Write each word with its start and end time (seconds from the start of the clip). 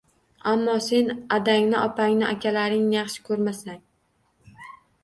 Ammo 0.51 0.77
sen 0.85 1.11
adangni, 1.37 1.77
opangni, 1.83 2.27
akalaringni 2.31 2.99
yaxshi 3.01 3.27
ko‘rmasang... 3.31 3.81